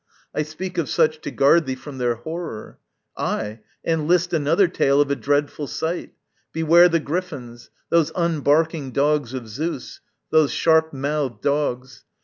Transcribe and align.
I 0.33 0.41
speak 0.41 0.79
of 0.79 0.89
such 0.89 1.21
To 1.21 1.29
guard 1.29 1.67
thee 1.67 1.75
from 1.75 1.99
their 1.99 2.15
horror. 2.15 2.79
Ay, 3.17 3.59
and 3.83 4.07
list 4.07 4.33
Another 4.33 4.67
tale 4.67 4.99
of 4.99 5.11
a 5.11 5.15
dreadful 5.15 5.67
sight; 5.67 6.15
beware 6.51 6.89
The 6.89 6.99
Griffins, 6.99 7.69
those 7.89 8.11
unbarking 8.15 8.93
dogs 8.93 9.35
of 9.35 9.47
Zeus, 9.47 9.99
Those 10.31 10.51
sharp 10.51 10.91
mouthed 10.91 11.43
dogs! 11.43 12.05